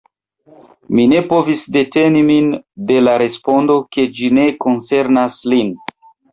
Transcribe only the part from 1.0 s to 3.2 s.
ne povis deteni min de la